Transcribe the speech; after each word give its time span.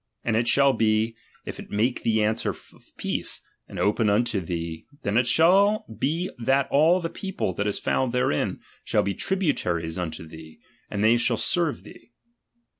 And 0.23 0.35
it 0.35 0.47
shall 0.47 0.73
be, 0.73 1.15
if 1.45 1.59
it 1.59 1.69
make 1.69 2.01
thee 2.01 2.23
answer 2.23 2.49
of 2.49 2.71
peace, 2.97 3.39
and 3.67 3.77
open 3.77 4.09
unto 4.09 4.39
thee, 4.41 4.87
then 5.03 5.15
it 5.15 5.27
shall 5.27 5.85
be 5.99 6.31
that 6.39 6.67
all 6.71 6.99
the 7.01 7.07
people 7.07 7.53
that 7.53 7.67
is 7.67 7.77
found 7.77 8.11
therein, 8.11 8.61
shall 8.83 9.03
be 9.03 9.13
tributaries 9.13 9.99
unto 9.99 10.27
thee, 10.27 10.57
and 10.89 11.03
they 11.03 11.17
shall 11.17 11.37
serve 11.37 11.83
thee. 11.83 12.13